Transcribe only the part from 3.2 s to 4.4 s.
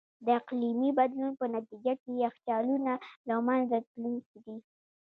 له منځه تلونکي